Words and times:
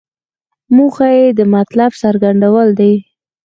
موخه 0.75 1.07
یې 1.17 1.27
د 1.37 1.39
مطلب 1.55 1.91
څرګندول 2.03 2.69
دي. 2.79 2.93